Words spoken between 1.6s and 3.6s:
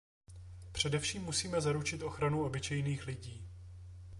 zaručit ochranu obyčejných lidí.